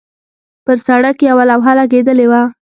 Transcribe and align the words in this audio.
پر 0.65 0.77
سړک 0.87 1.17
یوه 1.29 1.43
لوحه 1.49 1.71
لګېدلې 1.79 2.25
وه. 2.31 2.41